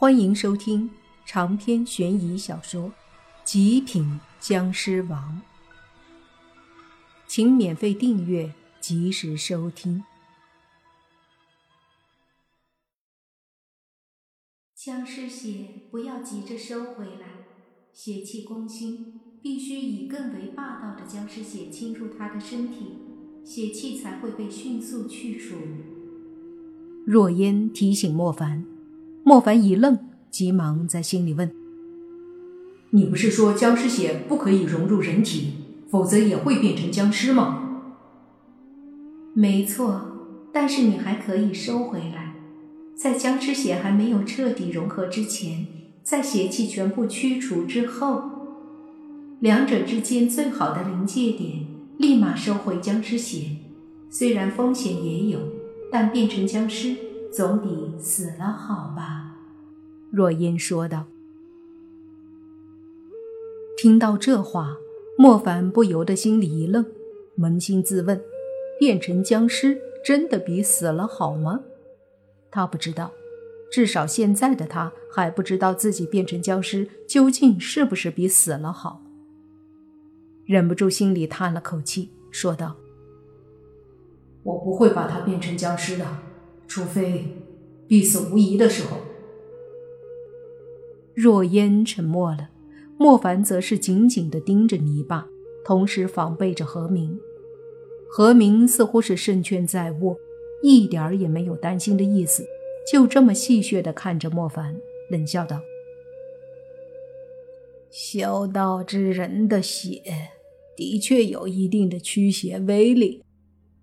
[0.00, 0.88] 欢迎收听
[1.26, 2.84] 长篇悬疑小说
[3.42, 5.42] 《极品僵尸王》，
[7.26, 10.04] 请免费订阅，及时收听。
[14.76, 17.48] 僵尸血不要急着收回来，
[17.92, 22.98] 血气攻心，必须以更为霸道的僵尸血侵入他的身体，
[23.44, 25.56] 血气才会被迅速去除。
[27.04, 28.77] 若烟提醒莫凡。
[29.28, 29.98] 莫凡一愣，
[30.30, 31.50] 急忙在心里问
[32.92, 35.52] ：“你不是说僵尸血不可以融入人体，
[35.90, 37.82] 否则也会变成僵尸吗
[39.36, 40.00] ？”“没错，
[40.50, 42.36] 但是你还可以收回来，
[42.96, 45.66] 在僵尸血还没有彻底融合之前，
[46.02, 48.22] 在邪气全部驱除之后，
[49.40, 51.66] 两者之间最好的临界点，
[51.98, 53.58] 立马收回僵尸血。
[54.08, 55.38] 虽然风险也有，
[55.92, 56.96] 但变成僵尸。”
[57.30, 59.36] 总比死了好吧？”
[60.10, 61.04] 若音说道。
[63.76, 64.76] 听到这话，
[65.16, 66.84] 莫凡不由得心里一愣，
[67.38, 68.20] 扪心自问：
[68.78, 71.60] 变成僵尸真的比死了好吗？
[72.50, 73.12] 他不知道，
[73.70, 79.02] 至少现在的他还不知道自己变成僵尸究竟是不是比死了好。
[80.44, 82.74] 忍不住心里叹了口气，说道
[84.42, 86.04] ：“我不会把他变成僵尸的。”
[86.68, 87.24] 除非
[87.88, 88.98] 必死无疑的时候。
[91.14, 92.50] 若烟沉默了，
[92.96, 95.26] 莫凡则是紧紧地盯着泥巴，
[95.64, 97.18] 同时防备着何明。
[98.08, 100.16] 何明似乎是胜券在握，
[100.62, 102.46] 一点儿也没有担心的意思，
[102.92, 104.76] 就这么戏谑地看着莫凡，
[105.10, 105.60] 冷笑道
[107.90, 110.02] ：“修道之人的血
[110.76, 113.24] 的确有一定的驱邪威力，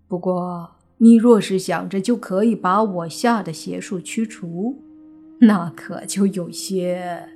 [0.08, 4.82] 不过……”你若是想着就可以把我下的邪术驱除，
[5.40, 7.28] 那可就有些……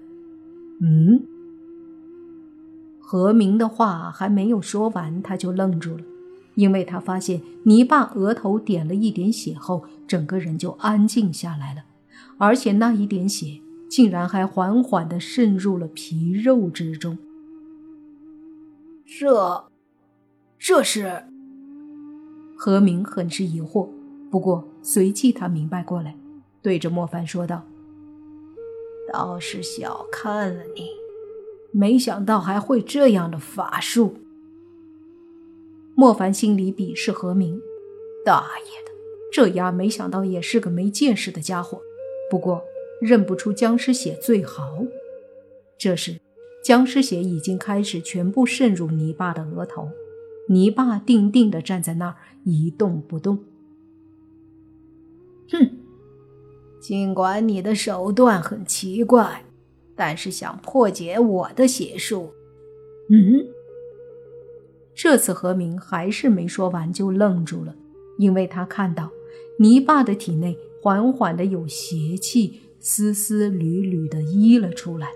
[0.80, 1.22] 嗯。
[2.98, 6.04] 何明的话还没有说完，他就愣住了，
[6.54, 11.82] 因为他发现泥巴额头点了一点血后，整个人就安静下来了，
[12.38, 17.18] 而且那一点血竟然还缓缓地渗入了皮肉之中。
[19.04, 19.64] 这，
[20.56, 21.24] 这是？
[22.62, 23.88] 何明很是疑惑，
[24.30, 26.14] 不过随即他明白过来，
[26.60, 27.66] 对着莫凡说道
[29.10, 30.90] ：“倒是小看了你，
[31.72, 34.16] 没想到还会这样的法术。”
[35.96, 37.58] 莫凡心里鄙视何明，
[38.26, 38.92] 大爷的，
[39.32, 41.80] 这丫没想到也是个没见识的家伙。
[42.30, 42.62] 不过
[43.00, 44.84] 认不出僵尸血最好。
[45.78, 46.20] 这时，
[46.62, 49.88] 僵尸血已经开始全部渗入泥巴的额头。
[50.50, 53.38] 泥巴定定地站在那儿，一动不动。
[55.48, 55.78] 哼，
[56.80, 59.44] 尽管你的手段很奇怪，
[59.94, 62.32] 但是想破解我的邪术……
[63.10, 63.46] 嗯，
[64.92, 67.76] 这次何明还是没说完就愣住了，
[68.18, 69.10] 因为他看到
[69.60, 75.12] 泥巴的体内缓缓的有邪气丝丝缕缕的溢了出来。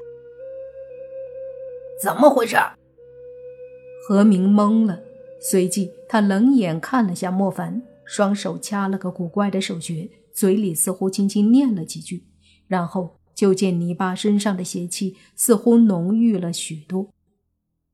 [2.01, 2.57] 怎么回事？
[4.07, 5.01] 何明懵了。
[5.47, 12.25] 随即，他冷眼看了下莫凡，双手掐了个古怪的手诀，嘴里似乎轻轻念了几句，
[12.67, 17.11] 然后就见泥巴身上的邪气似乎浓郁了许多。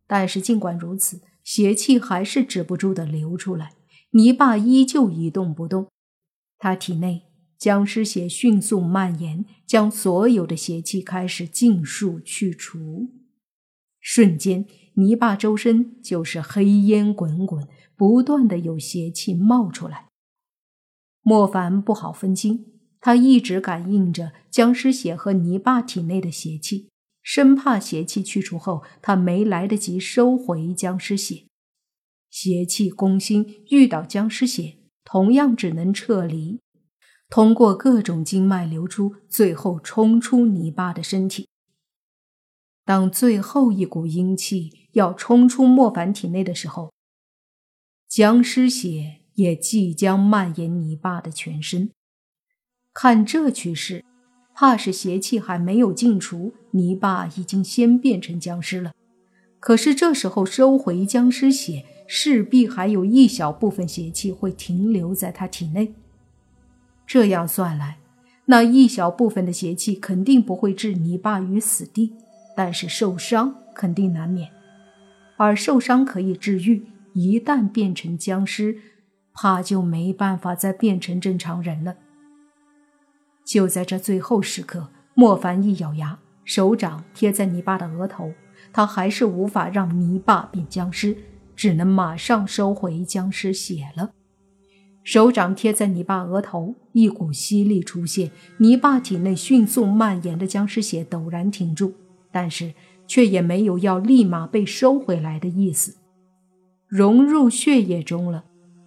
[0.07, 3.73] 但是尽管如此，邪气还是止不住的流出来，
[4.13, 5.89] 泥巴依旧一动不动。
[6.57, 7.23] 他体内
[7.59, 13.11] 僵尸血迅速蔓延，将所有的邪气开始尽数去除，
[13.99, 14.67] 瞬间。
[15.01, 17.67] 泥巴周身就是黑烟滚滚，
[17.97, 20.09] 不断的有邪气冒出来。
[21.23, 22.67] 莫凡不好分清，
[23.01, 26.91] 他一直感应着僵尸血和泥巴体内的邪气，
[27.23, 31.47] 生怕邪气去除后他没来得及收回僵尸血。
[32.29, 36.61] 邪气攻心，遇到僵尸血，同样只能撤离，
[37.31, 41.49] 通过各种经脉流出，最后冲出泥巴的身体。
[42.91, 46.93] 当最后一股阴气要冲出莫凡体内的时候，
[48.09, 51.93] 僵尸血也即将蔓延泥巴的全身。
[52.93, 54.05] 看这趋势，
[54.57, 58.91] 怕是邪气还没有尽除，泥巴已经先变成僵尸了。
[59.61, 65.95] 可是这时候收回僵尸血，势必还有一小部分邪气会停留在他体内。
[67.07, 68.01] 这样算来，
[68.47, 72.15] 那一小部分的邪气肯定不会置泥巴于死地。
[72.63, 74.51] 但是受伤肯定难免，
[75.39, 76.85] 而受伤可以治愈，
[77.15, 78.77] 一旦变成僵尸，
[79.33, 81.97] 怕就没办法再变成正常人了。
[83.47, 88.35] 就在这最后时刻，莫凡一咬牙，手掌贴在泥巴的额头，
[88.75, 91.17] 他还是无法让泥巴变僵尸，
[91.57, 94.11] 只能马上收回僵尸血了。
[95.03, 101.95] 手掌贴在泥巴额头，一股吸力出现，泥巴体内迅速蔓延的僵尸血陡然停住，
[102.31, 102.75] 但是
[103.07, 105.97] 却也没有要立马被收回来的意思，
[106.87, 108.45] 融入血液中了。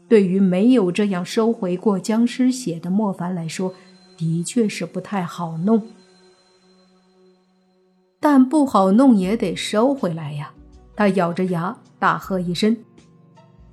[0.08, 3.74] 对于没有这样收回过僵尸血的莫凡来说，
[4.16, 5.88] 的确是不太好弄。
[8.20, 10.54] 但不好弄也得收回来呀！
[10.96, 12.78] 他咬着牙大喝一声：“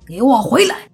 [0.05, 0.89] 给我回来！”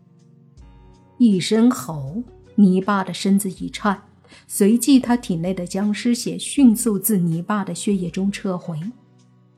[1.18, 2.21] 一声吼，
[2.56, 4.01] 泥巴的身子一颤，
[4.45, 8.80] 随即他体内的僵尸血迅速自泥巴的血液中撤回，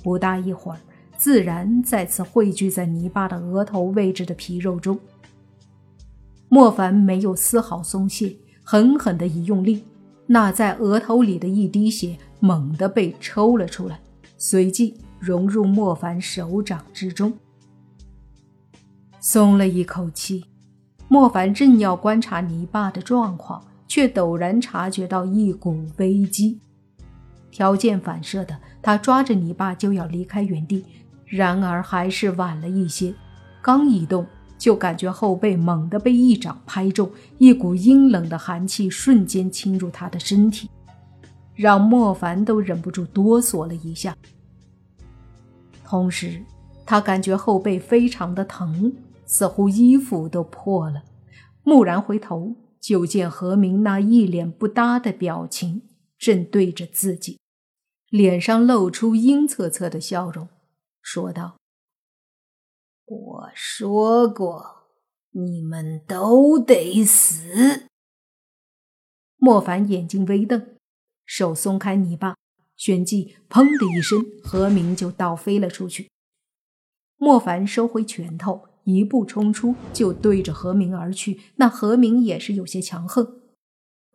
[0.03, 0.79] 不大一会儿，
[1.17, 4.97] 自然再次汇聚在泥巴的额头位置的皮肉中。
[6.47, 9.83] 莫凡没有丝毫松懈，狠狠的一用力，
[10.25, 13.99] 那在额头里的一滴血猛地被抽了出来，
[14.37, 17.33] 随即融入莫凡手掌之中，
[19.19, 20.45] 松了一口气。
[21.07, 26.57] 莫凡正要观察泥巴的状况，却陡然察觉到一股危机。
[27.51, 30.85] 条件反射的，他抓着泥巴就要离开原地，
[31.25, 33.13] 然而还是晚了一些。
[33.61, 34.25] 刚移动，
[34.57, 40.69] 就感觉后背猛地被一掌拍中，一股阴冷的寒气瞬间侵入他的身体，
[41.55, 44.15] 让莫凡都忍不住哆嗦了一下。
[45.83, 46.41] 同时，
[46.85, 48.93] 他感觉后背非常的疼。
[49.31, 51.03] 似乎衣服都破了，
[51.65, 57.39] 蓦然回头，就见何明那一脸不搭的表情，正对着自己，
[58.09, 60.47] 脸上露出阴恻恻的笑容，
[61.01, 61.57] 说道
[63.05, 64.87] ：“我说过，
[65.31, 67.89] 你们都得死。”
[69.37, 70.75] 莫凡眼睛微瞪，
[71.25, 72.35] 手松开泥巴，
[72.75, 76.09] 旋即“砰”的一声，何明就倒飞了出去。
[77.17, 78.68] 莫凡收回拳头。
[78.93, 81.39] 一步冲出，就对着何明而去。
[81.55, 83.41] 那何明也是有些强横，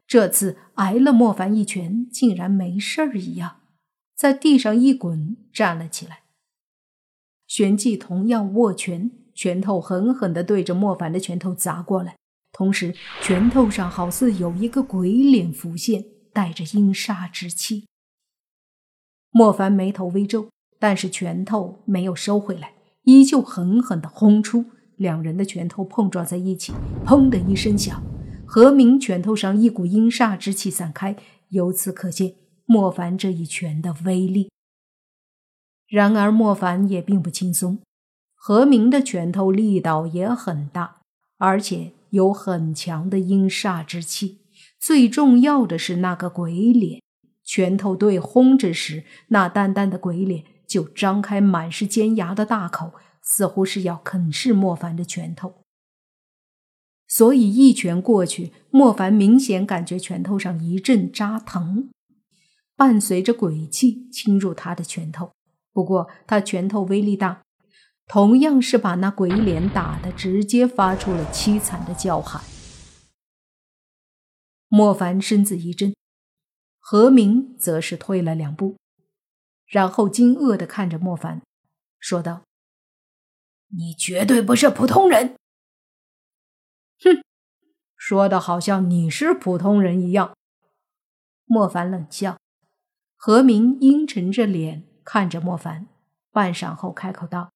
[0.06, 3.60] 这次挨了莫凡一拳，竟然没事儿一样，
[4.16, 6.24] 在地上一滚，站了起来。
[7.46, 12.16] 旋即同样握拳，拳头狠狠地对着莫凡的拳头砸过来，
[12.52, 17.86] 同时拳头上好似有一个鬼脸浮现，带着阴煞之气。
[19.30, 20.48] 莫凡眉头微皱，
[20.78, 22.73] 但是拳头没有收回来。
[23.04, 24.64] 依旧狠狠地轰出，
[24.96, 26.72] 两人的拳头碰撞在一起，
[27.04, 28.02] 砰的一声响。
[28.46, 31.16] 何明拳头上一股阴煞之气散开，
[31.48, 32.34] 由此可见
[32.66, 34.50] 莫凡这一拳的威力。
[35.88, 37.80] 然而莫凡也并不轻松，
[38.34, 41.02] 何明的拳头力道也很大，
[41.38, 44.38] 而且有很强的阴煞之气。
[44.80, 47.02] 最重要的是那个鬼脸，
[47.42, 50.44] 拳头对轰之时，那淡淡的鬼脸。
[50.74, 55.62] 就张开满是尖牙的大口，似乎是要啃噬莫凡的拳头。
[57.06, 61.90] 所以一拳过去，莫凡明显感觉拳头上一阵扎疼，
[62.74, 65.30] 伴随着鬼气侵入他的拳头。
[65.72, 67.42] 不过他拳头威力大，
[68.08, 72.42] 同样是把那鬼脸打得直接发出了凄惨的叫喊。
[74.66, 75.94] 莫凡身子一震，
[76.80, 78.74] 何明则是退了两步。
[79.66, 81.42] 然后惊愕的看着莫凡，
[81.98, 82.42] 说道
[83.76, 85.36] ：“你绝对不是普通人。”
[87.02, 87.22] 哼，
[87.96, 90.36] 说的好像你是普通人一样。
[91.46, 92.36] 莫凡冷笑。
[93.16, 95.86] 何明阴沉着脸看着莫凡，
[96.30, 97.50] 半晌后开口道：“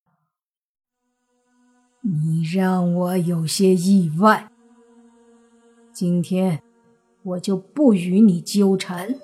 [2.01, 4.51] 你让我有些意外。
[5.93, 6.63] 今天
[7.23, 9.15] 我就不与你纠缠，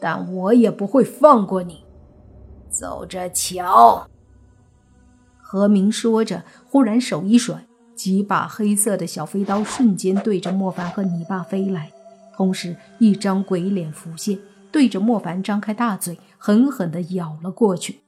[0.00, 1.83] 但我也不会放过你。”
[2.74, 4.08] 走着瞧。
[5.40, 7.64] 何明说着，忽然手一甩，
[7.94, 11.92] 几把黑色的小飞刀瞬间对着莫凡和泥巴飞来，
[12.36, 14.38] 同时一张鬼脸浮现，
[14.72, 18.00] 对着莫凡张开大嘴，狠狠地咬了过去。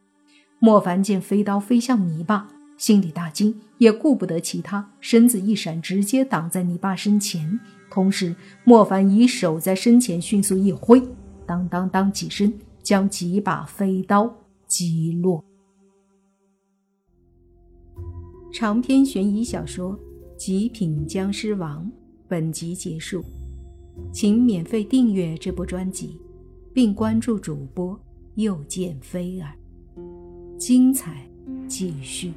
[0.59, 7.61] 莫凡见飞刀飞向泥巴，心里大惊，也顾不得其他，身子一闪，直接挡在泥巴身前。
[7.89, 11.01] 同时，莫凡以手在身前迅速一挥，
[11.47, 14.35] 当当当几声，将几把飞刀。
[14.77, 15.43] 击落。
[18.53, 19.93] 长篇悬疑小说
[20.37, 21.87] 《极品僵尸王》
[22.29, 23.25] 本集结束，
[24.13, 26.21] 请免费订阅这部专辑，
[26.75, 27.99] 并关注主播
[28.35, 29.57] 又见菲儿，
[30.59, 31.27] 精彩
[31.67, 32.35] 继续。